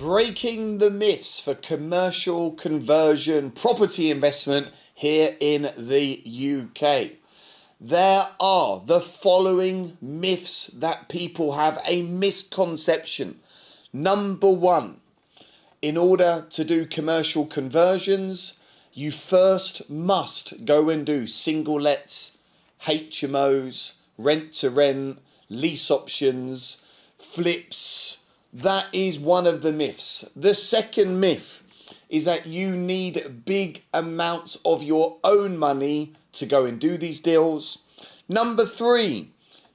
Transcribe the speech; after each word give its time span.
Breaking 0.00 0.78
the 0.78 0.88
myths 0.88 1.38
for 1.40 1.54
commercial 1.54 2.52
conversion 2.52 3.50
property 3.50 4.10
investment 4.10 4.70
here 4.94 5.36
in 5.40 5.70
the 5.76 6.22
UK. 6.24 7.18
There 7.78 8.26
are 8.40 8.82
the 8.86 9.02
following 9.02 9.98
myths 10.00 10.68
that 10.68 11.10
people 11.10 11.52
have 11.52 11.82
a 11.86 12.00
misconception. 12.00 13.40
Number 13.92 14.50
one, 14.50 15.02
in 15.82 15.98
order 15.98 16.46
to 16.48 16.64
do 16.64 16.86
commercial 16.86 17.44
conversions, 17.44 18.58
you 18.94 19.10
first 19.10 19.90
must 19.90 20.64
go 20.64 20.88
and 20.88 21.04
do 21.04 21.26
single 21.26 21.78
lets, 21.78 22.38
HMOs, 22.84 23.96
rent 24.16 24.54
to 24.54 24.70
rent, 24.70 25.18
lease 25.50 25.90
options, 25.90 26.86
flips. 27.18 28.19
That 28.52 28.86
is 28.92 29.18
one 29.18 29.46
of 29.46 29.62
the 29.62 29.72
myths. 29.72 30.28
The 30.34 30.54
second 30.54 31.20
myth 31.20 31.62
is 32.08 32.24
that 32.24 32.46
you 32.46 32.74
need 32.74 33.44
big 33.44 33.84
amounts 33.94 34.56
of 34.64 34.82
your 34.82 35.18
own 35.22 35.56
money 35.56 36.14
to 36.32 36.46
go 36.46 36.64
and 36.66 36.80
do 36.80 36.96
these 36.98 37.20
deals. 37.20 37.78
Number 38.28 38.66
three, 38.66 39.30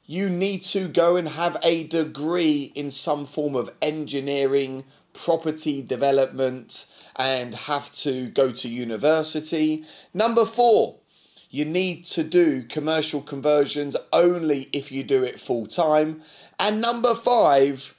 you 0.05 0.29
need 0.29 0.63
to 0.65 0.87
go 0.87 1.15
and 1.15 1.27
have 1.27 1.57
a 1.63 1.85
degree 1.85 2.71
in 2.75 2.91
some 2.91 3.25
form 3.25 3.55
of 3.55 3.73
engineering, 3.81 4.83
property 5.13 5.81
development, 5.81 6.85
and 7.15 7.55
have 7.55 7.93
to 7.95 8.27
go 8.27 8.51
to 8.51 8.67
university. 8.67 9.85
Number 10.13 10.45
four, 10.45 10.97
you 11.49 11.63
need 11.63 12.05
to 12.07 12.23
do 12.23 12.63
commercial 12.63 13.21
conversions 13.21 13.95
only 14.11 14.67
if 14.73 14.91
you 14.91 15.03
do 15.03 15.23
it 15.23 15.39
full 15.39 15.65
time. 15.65 16.21
And 16.59 16.81
number 16.81 17.15
five, 17.15 17.95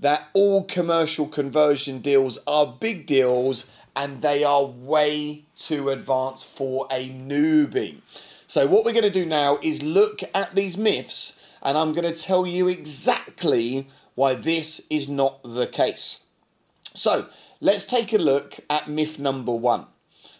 that 0.00 0.28
all 0.34 0.64
commercial 0.64 1.26
conversion 1.26 2.00
deals 2.00 2.38
are 2.46 2.66
big 2.66 3.06
deals 3.06 3.70
and 3.94 4.20
they 4.20 4.44
are 4.44 4.64
way 4.64 5.42
too 5.56 5.88
advanced 5.88 6.46
for 6.48 6.86
a 6.90 7.08
newbie. 7.08 8.00
So, 8.46 8.66
what 8.66 8.84
we're 8.84 8.92
going 8.92 9.02
to 9.04 9.10
do 9.10 9.26
now 9.26 9.58
is 9.62 9.82
look 9.82 10.20
at 10.34 10.54
these 10.54 10.76
myths, 10.76 11.42
and 11.62 11.76
I'm 11.76 11.92
going 11.92 12.12
to 12.12 12.16
tell 12.16 12.46
you 12.46 12.68
exactly 12.68 13.88
why 14.14 14.34
this 14.34 14.80
is 14.88 15.08
not 15.08 15.42
the 15.42 15.66
case. 15.66 16.22
So, 16.94 17.26
let's 17.60 17.84
take 17.84 18.12
a 18.12 18.18
look 18.18 18.60
at 18.70 18.88
myth 18.88 19.18
number 19.18 19.54
one. 19.54 19.86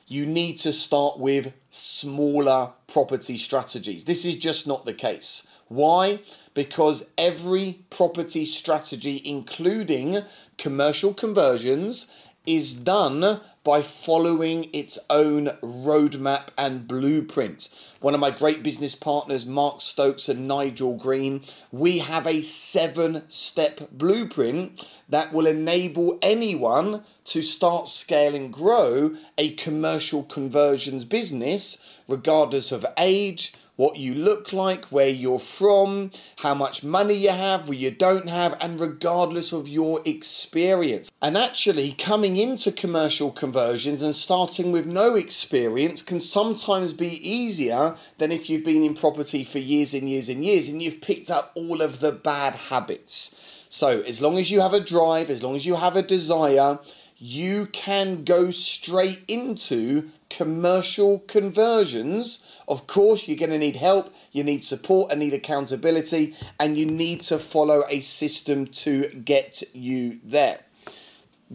You 0.07 0.25
need 0.25 0.59
to 0.59 0.73
start 0.73 1.19
with 1.19 1.53
smaller 1.71 2.73
property 2.87 3.39
strategies. 3.39 4.05
This 4.05 4.25
is 4.25 4.37
just 4.37 4.67
not 4.67 4.85
the 4.85 4.95
case. 4.95 5.47
Why? 5.69 6.21
Because 6.55 7.11
every 7.19 7.81
property 7.91 8.45
strategy, 8.45 9.21
including 9.25 10.23
commercial 10.59 11.13
conversions, 11.13 12.07
is 12.47 12.73
done 12.73 13.41
by 13.67 13.83
following 13.83 14.69
its 14.73 14.97
own 15.11 15.47
roadmap 15.61 16.49
and 16.57 16.87
blueprint. 16.87 17.69
One 17.99 18.15
of 18.15 18.21
my 18.21 18.31
great 18.31 18.63
business 18.63 18.95
partners, 18.95 19.45
Mark 19.45 19.81
Stokes 19.81 20.29
and 20.29 20.47
Nigel 20.47 20.97
Green, 20.97 21.43
we 21.73 21.99
have 21.99 22.29
a 22.29 22.43
seven 22.43 23.25
step 23.29 23.81
blueprint 23.91 24.87
that 25.09 25.33
will 25.33 25.49
enable 25.49 26.17
anyone 26.23 27.03
to 27.25 27.43
start, 27.43 27.89
scale, 27.89 28.37
and 28.37 28.53
grow 28.53 29.17
a 29.37 29.51
commercial 29.55 30.23
conversions 30.23 31.05
business, 31.05 32.01
regardless 32.07 32.71
of 32.71 32.87
age, 32.99 33.53
what 33.77 33.97
you 33.97 34.15
look 34.15 34.53
like, 34.53 34.87
where 34.87 35.09
you're 35.09 35.39
from, 35.39 36.11
how 36.39 36.55
much 36.55 36.83
money 36.83 37.15
you 37.15 37.31
have, 37.31 37.69
where 37.69 37.79
you 37.79 37.91
don't 37.91 38.29
have, 38.29 38.57
and 38.61 38.81
regardless 38.81 39.53
of 39.53 39.69
your 39.69 40.01
experience. 40.05 41.11
And 41.23 41.37
actually, 41.37 41.93
coming 41.93 42.37
into 42.37 42.73
commercial 42.73 43.31
conversions 43.31 44.03
and 44.03 44.15
starting 44.15 44.73
with 44.73 44.87
no 44.87 45.15
experience 45.15 46.03
can 46.03 46.21
sometimes 46.21 46.93
be 46.93 47.09
easier 47.29 47.97
than 48.19 48.33
if 48.33 48.49
you've 48.49 48.65
been 48.65 48.83
in 48.83 48.95
property 48.95 49.45
for 49.45 49.59
years 49.59 49.95
and 49.95 50.09
years 50.09 50.29
and 50.29 50.45
years 50.45 50.69
and 50.69 50.83
you've 50.83 51.01
picked 51.01 51.31
up 51.31 51.53
all 51.55 51.83
of 51.83 52.01
the 52.01 52.13
bad 52.13 52.55
habits. 52.55 53.35
So, 53.69 54.01
as 54.03 54.21
long 54.23 54.39
as 54.39 54.51
you 54.51 54.61
have 54.61 54.75
a 54.75 54.81
drive, 54.81 55.29
as 55.29 55.43
long 55.43 55.57
as 55.57 55.67
you 55.67 55.75
have 55.75 55.97
a 55.97 56.03
desire, 56.03 56.79
you 57.19 57.67
can 57.67 58.25
go 58.25 58.51
straight 58.51 59.23
into 59.29 60.11
commercial 60.29 61.21
conversions. 61.21 62.61
Of 62.69 62.87
course, 62.87 63.27
you're 63.27 63.39
going 63.39 63.51
to 63.51 63.59
need 63.59 63.77
help, 63.77 64.15
you 64.33 64.45
need 64.45 64.65
support, 64.65 65.11
and 65.11 65.21
need 65.21 65.35
accountability, 65.35 66.35
and 66.61 66.77
you 66.77 66.87
need 66.87 67.23
to 67.23 67.39
follow 67.39 67.85
a 67.89 68.01
system 68.01 68.67
to 68.67 69.09
get 69.25 69.63
you 69.73 70.21
there. 70.25 70.61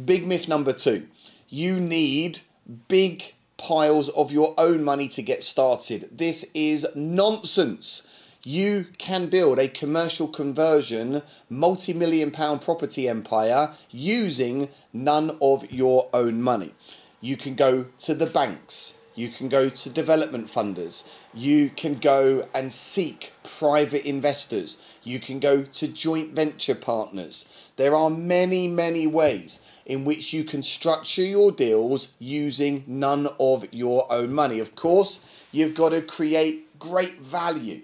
Big 0.06 0.26
myth 0.26 0.48
number 0.48 0.74
two 0.74 1.08
you 1.52 1.78
need 1.80 2.40
big 2.88 3.34
piles 3.58 4.10
of 4.10 4.32
your 4.32 4.56
own 4.58 4.84
money 4.84 5.08
to 5.10 5.22
get 5.22 5.44
started. 5.44 6.10
This 6.12 6.50
is 6.54 6.88
nonsense 6.96 8.08
you 8.44 8.88
can 8.98 9.28
build 9.28 9.60
a 9.60 9.68
commercial 9.68 10.28
conversion 10.28 11.22
multi 11.50 11.94
million 11.94 12.32
pound 12.32 12.62
property 12.62 13.08
empire 13.08 13.74
using 13.92 14.70
none 14.94 15.38
of 15.42 15.72
your 15.72 16.10
own 16.14 16.42
money. 16.42 16.74
You 17.20 17.38
can 17.38 17.54
go 17.54 17.86
to 18.00 18.16
the 18.16 18.26
banks, 18.26 18.98
you 19.14 19.30
can 19.30 19.48
go 19.48 19.70
to 19.70 19.90
development 19.92 20.48
funders, 20.48 21.08
you 21.36 21.70
can 21.70 21.96
go 21.96 22.48
and 22.56 22.74
seek 22.74 23.32
private 23.44 24.08
investors, 24.08 24.78
you 25.04 25.20
can 25.20 25.40
go 25.40 25.62
to 25.62 25.88
joint 25.88 26.34
venture 26.34 26.74
partners. 26.74 27.46
There 27.76 27.96
are 27.96 28.10
many, 28.10 28.68
many 28.68 29.06
ways 29.06 29.60
in 29.86 30.04
which 30.04 30.34
you 30.34 30.44
can 30.44 30.64
structure 30.64 31.22
your 31.24 31.52
deals 31.52 32.14
using 32.18 32.84
none 32.88 33.28
of 33.40 33.72
your 33.72 34.12
own 34.12 34.34
money. 34.34 34.60
Of 34.60 34.74
course, 34.74 35.24
you've 35.52 35.76
got 35.76 35.90
to 35.90 36.02
create 36.02 36.80
great 36.80 37.20
value 37.20 37.82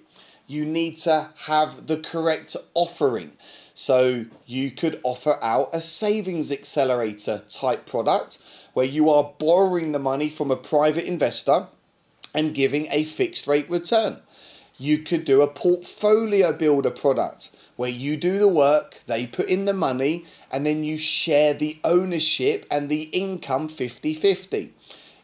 you 0.47 0.65
need 0.65 0.97
to 0.99 1.29
have 1.45 1.87
the 1.87 1.97
correct 1.97 2.55
offering. 2.73 3.33
So 3.73 4.25
you 4.45 4.71
could 4.71 4.99
offer 5.03 5.37
out 5.43 5.69
a 5.73 5.81
savings 5.81 6.51
accelerator 6.51 7.43
type 7.49 7.85
product 7.85 8.39
where 8.73 8.85
you 8.85 9.09
are 9.09 9.33
borrowing 9.37 9.91
the 9.91 9.99
money 9.99 10.29
from 10.29 10.49
a 10.49 10.55
private 10.55 11.05
investor 11.05 11.67
and 12.33 12.53
giving 12.53 12.87
a 12.89 13.03
fixed 13.03 13.45
rate 13.45 13.69
return. 13.69 14.21
You 14.79 14.99
could 14.99 15.25
do 15.25 15.41
a 15.41 15.47
portfolio 15.47 16.53
builder 16.53 16.91
product 16.91 17.51
where 17.75 17.89
you 17.89 18.15
do 18.15 18.37
the 18.37 18.47
work, 18.47 18.99
they 19.07 19.25
put 19.25 19.47
in 19.49 19.65
the 19.65 19.73
money, 19.73 20.25
and 20.51 20.65
then 20.65 20.83
you 20.83 20.97
share 20.97 21.53
the 21.53 21.79
ownership 21.83 22.65
and 22.69 22.89
the 22.89 23.03
income 23.03 23.67
50 23.67 24.13
50. 24.13 24.73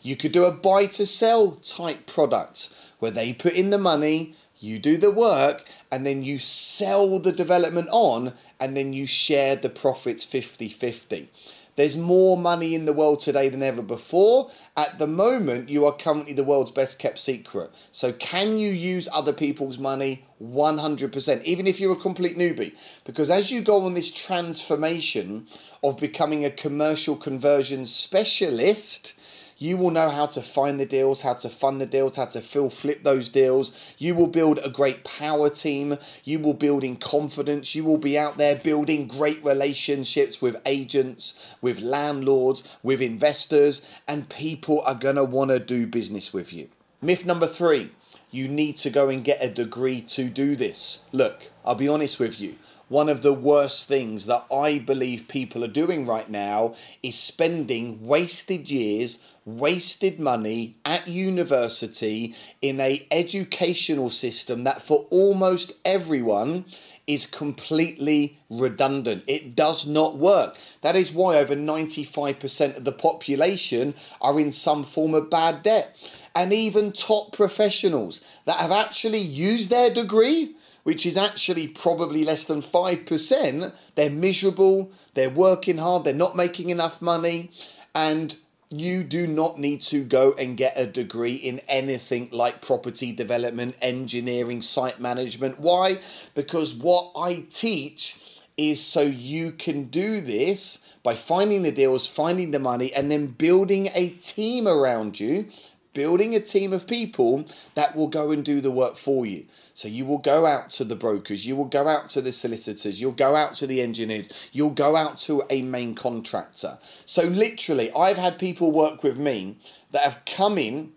You 0.02 0.16
could 0.16 0.32
do 0.32 0.46
a 0.46 0.52
buy 0.52 0.88
to 0.88 1.06
sell 1.06 1.52
type 1.52 2.08
product 2.08 2.74
where 3.00 3.12
they 3.12 3.34
put 3.34 3.54
in 3.54 3.70
the 3.70 3.78
money, 3.78 4.36
you 4.64 4.80
do 4.80 4.98
the 4.98 5.12
work 5.12 5.66
and 5.92 6.06
then 6.06 6.24
you 6.24 6.40
sell 6.40 7.20
the 7.20 7.32
development 7.32 7.90
on 7.92 8.34
and 8.60 8.78
then 8.78 8.94
you 8.94 9.06
share 9.06 9.56
the 9.56 9.70
profits 9.70 10.24
50 10.24 10.70
50. 10.70 11.30
There's 11.76 11.98
more 11.98 12.38
money 12.38 12.76
in 12.76 12.86
the 12.86 12.94
world 12.94 13.20
today 13.20 13.50
than 13.50 13.64
ever 13.64 13.82
before. 13.82 14.52
At 14.78 15.00
the 15.00 15.08
moment, 15.08 15.70
you 15.70 15.86
are 15.88 15.92
currently 15.92 16.34
the 16.34 16.44
world's 16.44 16.70
best 16.70 17.00
kept 17.00 17.18
secret. 17.18 17.72
So, 17.92 18.14
can 18.14 18.60
you 18.60 18.70
use 18.70 19.10
other 19.12 19.34
people's 19.34 19.80
money? 19.80 20.24
100%, 20.42 21.44
even 21.44 21.66
if 21.66 21.80
you're 21.80 21.94
a 21.94 21.96
complete 21.96 22.38
newbie. 22.38 22.76
Because 23.06 23.32
as 23.32 23.50
you 23.50 23.62
go 23.62 23.82
on 23.82 23.96
this 23.96 24.12
transformation 24.12 25.48
of 25.82 26.00
becoming 26.00 26.46
a 26.46 26.52
commercial 26.52 27.16
conversion 27.16 27.86
specialist, 27.86 29.16
you 29.64 29.78
will 29.78 29.92
know 29.92 30.10
how 30.10 30.26
to 30.26 30.42
find 30.42 30.78
the 30.78 30.86
deals, 30.86 31.22
how 31.22 31.36
to 31.36 31.48
fund 31.48 31.80
the 31.80 31.86
deals, 31.86 32.18
how 32.18 32.26
to 32.26 32.42
fill 32.42 32.70
flip 32.70 33.04
those 33.04 33.30
deals. 33.30 33.96
You 33.98 34.14
will 34.14 34.28
build 34.28 34.60
a 34.60 34.70
great 34.70 35.06
power 35.06 35.50
team. 35.50 35.98
You 36.26 36.40
will 36.40 36.54
build 36.54 36.84
in 36.84 36.98
confidence. 36.98 37.74
You 37.74 37.86
will 37.86 37.98
be 37.98 38.20
out 38.20 38.38
there 38.38 38.58
building 38.58 39.08
great 39.08 39.42
relationships 39.46 40.42
with 40.42 40.62
agents, 40.66 41.56
with 41.62 41.80
landlords, 41.80 42.64
with 42.84 43.02
investors, 43.02 43.88
and 44.06 44.28
people 44.28 44.82
are 44.82 44.96
going 44.96 45.16
to 45.16 45.24
want 45.24 45.52
to 45.52 45.60
do 45.60 45.88
business 45.88 46.34
with 46.34 46.52
you. 46.52 46.68
Myth 47.02 47.26
number 47.26 47.48
three 47.48 47.92
you 48.32 48.48
need 48.48 48.78
to 48.78 48.90
go 48.90 49.10
and 49.10 49.24
get 49.24 49.44
a 49.44 49.50
degree 49.50 50.02
to 50.02 50.28
do 50.28 50.56
this. 50.56 51.04
Look, 51.12 51.52
I'll 51.64 51.76
be 51.76 51.88
honest 51.88 52.20
with 52.20 52.42
you 52.42 52.56
one 52.94 53.10
of 53.10 53.24
the 53.24 53.34
worst 53.34 53.88
things 53.88 54.28
that 54.28 54.46
I 54.54 54.78
believe 54.78 55.28
people 55.28 55.64
are 55.64 55.80
doing 55.82 56.06
right 56.06 56.30
now 56.30 56.76
is 57.02 57.18
spending 57.18 58.06
wasted 58.06 58.70
years, 58.70 59.18
wasted 59.46 60.20
money 60.20 60.76
at 60.86 61.08
university 61.08 62.36
in 62.62 62.80
a 62.80 63.04
educational 63.10 64.12
system 64.12 64.64
that 64.66 64.84
for 64.84 65.08
almost 65.10 65.72
everyone 65.84 66.66
is 67.08 67.26
completely 67.26 68.38
redundant. 68.52 69.24
It 69.26 69.56
does 69.56 69.88
not 69.88 70.18
work. 70.18 70.56
That 70.84 70.96
is 70.96 71.12
why 71.12 71.38
over 71.38 71.56
95% 71.56 72.78
of 72.78 72.86
the 72.86 72.92
population 72.92 73.96
are 74.22 74.40
in 74.40 74.52
some 74.52 74.84
form 74.84 75.16
of 75.16 75.32
bad 75.32 75.64
debt. 75.64 75.98
And 76.36 76.54
even 76.54 76.92
top 76.92 77.32
professionals 77.32 78.22
that 78.46 78.58
have 78.58 78.72
actually 78.72 79.18
used 79.18 79.72
their 79.72 79.90
degree 79.90 80.54
which 80.84 81.06
is 81.06 81.18
actually 81.18 81.68
probably 81.68 82.24
less 82.24 82.46
than 82.46 82.62
5%, 82.62 83.74
they're 83.96 84.10
miserable, 84.10 84.92
they're 85.14 85.30
working 85.30 85.78
hard, 85.78 86.04
they're 86.04 86.14
not 86.14 86.36
making 86.36 86.70
enough 86.70 87.02
money, 87.02 87.52
and 87.96 88.38
you 88.70 89.04
do 89.04 89.28
not 89.28 89.60
need 89.60 89.82
to 89.82 90.04
go 90.04 90.34
and 90.34 90.58
get 90.58 90.74
a 90.76 90.86
degree 90.86 91.36
in 91.36 91.60
anything 91.68 92.30
like 92.32 92.62
property 92.62 93.12
development, 93.12 93.76
engineering, 93.82 94.62
site 94.62 95.00
management. 95.00 95.60
Why? 95.60 96.00
Because 96.34 96.74
what 96.74 97.12
I 97.16 97.46
teach 97.52 98.42
is 98.58 98.84
so 98.84 99.02
you 99.02 99.52
can 99.52 99.86
do 99.86 100.22
this 100.22 100.84
by 101.04 101.14
finding 101.16 101.64
the 101.64 101.72
deals, 101.72 102.08
finding 102.08 102.52
the 102.52 102.60
money, 102.60 102.94
and 102.94 103.12
then 103.12 103.28
building 103.28 103.90
a 103.94 104.10
team 104.10 104.68
around 104.68 105.20
you 105.20 105.48
building 105.94 106.36
a 106.36 106.40
team 106.40 106.74
of 106.74 106.88
people 106.88 107.46
that 107.76 107.96
will 107.96 108.08
go 108.08 108.32
and 108.32 108.44
do 108.44 108.62
the 108.62 108.72
work 108.72 108.96
for 108.96 109.26
you. 109.26 109.46
So 109.74 109.88
you 109.88 110.06
will 110.06 110.18
go 110.18 110.46
out 110.46 110.70
to 110.72 110.84
the 110.84 110.96
brokers, 110.96 111.46
you 111.46 111.56
will 111.56 111.66
go 111.66 111.88
out 111.88 112.10
to 112.10 112.22
the 112.22 112.32
solicitors, 112.32 113.00
you'll 113.00 113.12
go 113.12 113.36
out 113.36 113.54
to 113.56 113.68
the 113.68 113.82
engineers, 113.82 114.50
you'll 114.52 114.70
go 114.70 114.96
out 114.96 115.18
to 115.20 115.44
a 115.50 115.62
main 115.62 115.96
contractor. 115.96 116.78
So 117.06 117.24
literally, 117.24 117.92
I've 117.94 118.18
had 118.18 118.38
people 118.40 118.72
work 118.72 119.04
with 119.04 119.18
me 119.18 119.58
that 119.92 120.04
have 120.04 120.24
come 120.26 120.58
in 120.58 120.94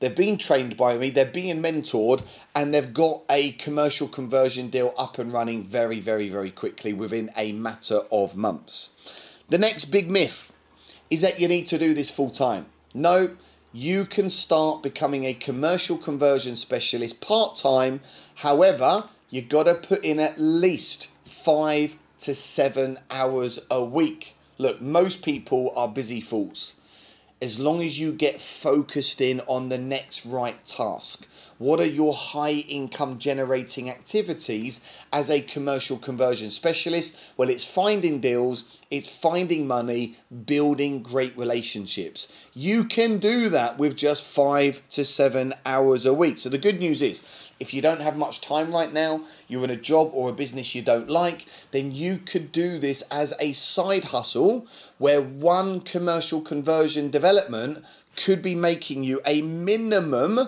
They've 0.00 0.16
been 0.16 0.38
trained 0.38 0.78
by 0.78 0.96
me, 0.96 1.10
they're 1.10 1.26
being 1.26 1.62
mentored, 1.62 2.22
and 2.54 2.72
they've 2.72 2.92
got 2.92 3.20
a 3.28 3.52
commercial 3.52 4.08
conversion 4.08 4.68
deal 4.68 4.94
up 4.96 5.18
and 5.18 5.30
running 5.30 5.62
very, 5.62 6.00
very, 6.00 6.30
very 6.30 6.50
quickly 6.50 6.94
within 6.94 7.30
a 7.36 7.52
matter 7.52 8.00
of 8.10 8.34
months. 8.34 8.90
The 9.50 9.58
next 9.58 9.86
big 9.86 10.10
myth 10.10 10.52
is 11.10 11.20
that 11.20 11.38
you 11.38 11.48
need 11.48 11.66
to 11.66 11.78
do 11.78 11.92
this 11.92 12.10
full 12.10 12.30
time. 12.30 12.66
No, 12.94 13.36
you 13.72 14.04
can 14.04 14.28
start 14.28 14.82
becoming 14.82 15.24
a 15.24 15.34
commercial 15.34 15.96
conversion 15.96 16.56
specialist 16.56 17.20
part 17.20 17.56
time. 17.56 18.00
However, 18.36 19.04
you've 19.28 19.48
got 19.48 19.64
to 19.64 19.74
put 19.74 20.04
in 20.04 20.18
at 20.18 20.38
least 20.38 21.08
five 21.24 21.96
to 22.18 22.34
seven 22.34 22.98
hours 23.10 23.60
a 23.70 23.84
week. 23.84 24.34
Look, 24.58 24.80
most 24.80 25.24
people 25.24 25.72
are 25.76 25.88
busy 25.88 26.20
fools. 26.20 26.79
As 27.42 27.58
long 27.58 27.80
as 27.80 27.98
you 27.98 28.12
get 28.12 28.38
focused 28.38 29.22
in 29.22 29.40
on 29.46 29.70
the 29.70 29.78
next 29.78 30.26
right 30.26 30.62
task, 30.66 31.26
what 31.56 31.80
are 31.80 31.86
your 31.86 32.12
high 32.12 32.64
income 32.68 33.18
generating 33.18 33.88
activities 33.88 34.82
as 35.10 35.30
a 35.30 35.40
commercial 35.40 35.96
conversion 35.96 36.50
specialist? 36.50 37.16
Well, 37.38 37.48
it's 37.48 37.64
finding 37.64 38.20
deals, 38.20 38.80
it's 38.90 39.08
finding 39.08 39.66
money, 39.66 40.16
building 40.44 41.02
great 41.02 41.36
relationships. 41.38 42.32
You 42.52 42.84
can 42.84 43.18
do 43.18 43.48
that 43.50 43.78
with 43.78 43.96
just 43.96 44.24
five 44.24 44.86
to 44.90 45.04
seven 45.04 45.54
hours 45.64 46.04
a 46.04 46.12
week. 46.14 46.38
So 46.38 46.48
the 46.48 46.58
good 46.58 46.78
news 46.78 47.02
is, 47.02 47.22
if 47.60 47.74
you 47.74 47.82
don't 47.82 48.00
have 48.00 48.16
much 48.16 48.40
time 48.40 48.72
right 48.72 48.90
now, 48.90 49.26
you're 49.46 49.64
in 49.64 49.70
a 49.70 49.76
job 49.76 50.12
or 50.14 50.30
a 50.30 50.32
business 50.32 50.74
you 50.74 50.80
don't 50.80 51.10
like, 51.10 51.44
then 51.72 51.92
you 51.92 52.16
could 52.16 52.52
do 52.52 52.78
this 52.78 53.02
as 53.10 53.34
a 53.38 53.52
side 53.52 54.04
hustle 54.04 54.66
where 54.96 55.20
one 55.20 55.80
commercial 55.80 56.40
conversion 56.40 57.10
development 57.30 57.84
could 58.16 58.42
be 58.42 58.56
making 58.56 59.04
you 59.04 59.20
a 59.24 59.40
minimum 59.42 60.40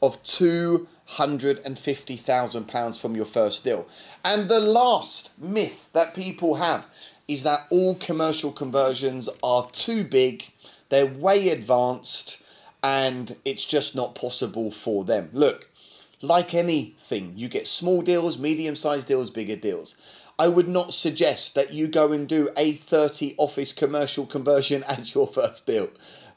of 0.00 0.22
£250,000 0.24 3.00
from 3.00 3.14
your 3.14 3.26
first 3.26 3.64
deal. 3.64 3.86
And 4.24 4.48
the 4.48 4.60
last 4.60 5.30
myth 5.38 5.90
that 5.92 6.14
people 6.14 6.54
have 6.54 6.86
is 7.28 7.42
that 7.42 7.66
all 7.70 7.96
commercial 7.96 8.50
conversions 8.50 9.28
are 9.42 9.68
too 9.72 10.04
big, 10.04 10.50
they're 10.88 11.04
way 11.06 11.50
advanced, 11.50 12.38
and 12.82 13.36
it's 13.44 13.66
just 13.66 13.94
not 13.94 14.14
possible 14.14 14.70
for 14.70 15.04
them. 15.04 15.28
Look, 15.34 15.68
like 16.22 16.54
anything, 16.54 17.34
you 17.36 17.48
get 17.48 17.66
small 17.66 18.00
deals, 18.00 18.38
medium 18.38 18.74
sized 18.74 19.06
deals, 19.06 19.28
bigger 19.28 19.56
deals. 19.56 19.96
I 20.38 20.48
would 20.48 20.68
not 20.68 20.94
suggest 20.94 21.54
that 21.54 21.72
you 21.72 21.88
go 21.88 22.10
and 22.10 22.26
do 22.26 22.48
a 22.56 22.72
30 22.72 23.34
office 23.36 23.72
commercial 23.72 24.26
conversion 24.26 24.82
as 24.88 25.14
your 25.14 25.26
first 25.26 25.66
deal. 25.66 25.88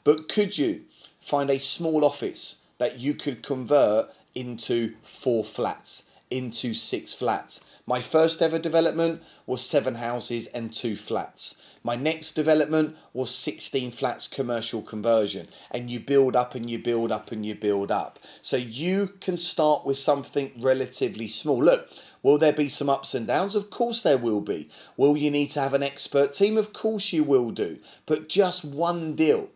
But 0.06 0.28
could 0.28 0.56
you 0.56 0.84
find 1.18 1.50
a 1.50 1.58
small 1.58 2.04
office 2.04 2.60
that 2.78 3.00
you 3.00 3.12
could 3.12 3.42
convert 3.42 4.08
into 4.36 4.94
four 5.02 5.42
flats, 5.42 6.04
into 6.30 6.74
six 6.74 7.12
flats. 7.12 7.60
My 7.86 8.00
first 8.00 8.40
ever 8.40 8.60
development 8.60 9.20
was 9.46 9.66
seven 9.66 9.96
houses 9.96 10.46
and 10.46 10.72
two 10.72 10.96
flats. 10.96 11.60
My 11.82 11.96
next 11.96 12.36
development 12.36 12.96
was 13.14 13.34
16 13.34 13.90
flats 13.90 14.28
commercial 14.28 14.80
conversion. 14.80 15.48
And 15.72 15.90
you 15.90 15.98
build 15.98 16.36
up 16.36 16.54
and 16.54 16.70
you 16.70 16.78
build 16.78 17.10
up 17.10 17.32
and 17.32 17.44
you 17.44 17.56
build 17.56 17.90
up. 17.90 18.20
So 18.42 18.56
you 18.56 19.08
can 19.20 19.36
start 19.36 19.84
with 19.84 19.98
something 19.98 20.52
relatively 20.56 21.26
small. 21.26 21.64
Look, 21.64 21.90
will 22.22 22.38
there 22.38 22.52
be 22.52 22.68
some 22.68 22.88
ups 22.88 23.12
and 23.12 23.26
downs? 23.26 23.56
Of 23.56 23.70
course 23.70 24.02
there 24.02 24.18
will 24.18 24.40
be. 24.40 24.68
Will 24.96 25.16
you 25.16 25.32
need 25.32 25.50
to 25.50 25.60
have 25.60 25.74
an 25.74 25.82
expert 25.82 26.32
team? 26.32 26.56
Of 26.56 26.72
course 26.72 27.12
you 27.12 27.24
will 27.24 27.50
do. 27.50 27.78
But 28.06 28.28
just 28.28 28.64
one 28.64 29.16
deal 29.16 29.48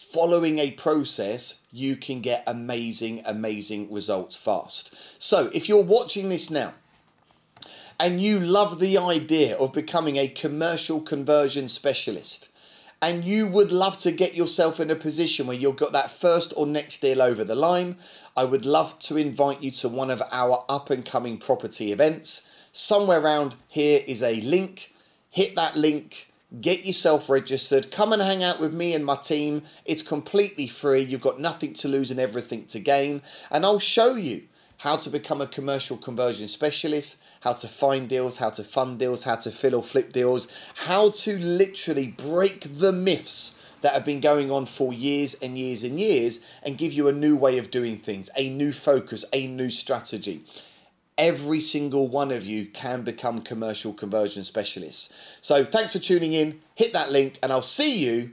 following 0.00 0.58
a 0.58 0.70
process, 0.72 1.56
you 1.70 1.94
can 1.94 2.20
get 2.20 2.42
amazing, 2.46 3.22
amazing 3.26 3.92
results 3.92 4.34
fast. 4.34 4.94
So, 5.22 5.50
if 5.52 5.68
you're 5.68 5.82
watching 5.82 6.30
this 6.30 6.50
now 6.50 6.72
and 8.00 8.20
you 8.20 8.40
love 8.40 8.80
the 8.80 8.96
idea 8.96 9.56
of 9.58 9.72
becoming 9.72 10.16
a 10.16 10.26
commercial 10.26 11.00
conversion 11.00 11.68
specialist, 11.68 12.48
and 13.02 13.24
you 13.24 13.46
would 13.46 13.70
love 13.70 13.98
to 13.98 14.10
get 14.10 14.34
yourself 14.34 14.80
in 14.80 14.90
a 14.90 14.96
position 14.96 15.46
where 15.46 15.56
you've 15.56 15.76
got 15.76 15.92
that 15.92 16.10
first 16.10 16.54
or 16.56 16.66
next 16.66 17.02
deal 17.02 17.22
over 17.22 17.44
the 17.44 17.54
line, 17.54 17.96
I 18.36 18.44
would 18.44 18.64
love 18.64 18.98
to 19.00 19.16
invite 19.16 19.62
you 19.62 19.70
to 19.72 19.88
one 19.88 20.10
of 20.10 20.22
our 20.32 20.64
up 20.68 20.90
and 20.90 21.04
coming 21.04 21.38
property 21.38 21.92
events. 21.92 22.48
Somewhere 22.72 23.20
around 23.20 23.54
here 23.68 24.02
is 24.06 24.22
a 24.22 24.40
link. 24.40 24.94
Hit 25.30 25.54
that 25.56 25.76
link 25.76 26.29
Get 26.58 26.84
yourself 26.84 27.30
registered. 27.30 27.92
Come 27.92 28.12
and 28.12 28.20
hang 28.20 28.42
out 28.42 28.58
with 28.58 28.74
me 28.74 28.92
and 28.94 29.06
my 29.06 29.14
team. 29.14 29.62
It's 29.84 30.02
completely 30.02 30.66
free. 30.66 31.02
You've 31.02 31.20
got 31.20 31.38
nothing 31.38 31.74
to 31.74 31.88
lose 31.88 32.10
and 32.10 32.18
everything 32.18 32.66
to 32.66 32.80
gain. 32.80 33.22
And 33.52 33.64
I'll 33.64 33.78
show 33.78 34.16
you 34.16 34.42
how 34.78 34.96
to 34.96 35.10
become 35.10 35.40
a 35.40 35.46
commercial 35.46 35.96
conversion 35.96 36.48
specialist, 36.48 37.18
how 37.42 37.52
to 37.52 37.68
find 37.68 38.08
deals, 38.08 38.38
how 38.38 38.50
to 38.50 38.64
fund 38.64 38.98
deals, 38.98 39.22
how 39.22 39.36
to 39.36 39.50
fill 39.52 39.76
or 39.76 39.82
flip 39.82 40.12
deals, 40.12 40.48
how 40.74 41.10
to 41.10 41.38
literally 41.38 42.08
break 42.08 42.62
the 42.78 42.92
myths 42.92 43.54
that 43.82 43.92
have 43.92 44.04
been 44.04 44.20
going 44.20 44.50
on 44.50 44.66
for 44.66 44.92
years 44.92 45.34
and 45.34 45.56
years 45.56 45.84
and 45.84 46.00
years 46.00 46.40
and 46.64 46.76
give 46.76 46.92
you 46.92 47.06
a 47.06 47.12
new 47.12 47.36
way 47.36 47.58
of 47.58 47.70
doing 47.70 47.96
things, 47.96 48.28
a 48.36 48.50
new 48.50 48.72
focus, 48.72 49.24
a 49.32 49.46
new 49.46 49.70
strategy 49.70 50.44
every 51.20 51.60
single 51.60 52.08
one 52.08 52.32
of 52.32 52.46
you 52.46 52.64
can 52.64 53.02
become 53.02 53.42
commercial 53.42 53.92
conversion 53.92 54.42
specialists. 54.42 55.12
So 55.42 55.64
thanks 55.64 55.92
for 55.92 55.98
tuning 55.98 56.32
in. 56.32 56.60
Hit 56.74 56.94
that 56.94 57.12
link, 57.12 57.38
and 57.42 57.52
I'll 57.52 57.60
see 57.60 58.02
you 58.02 58.32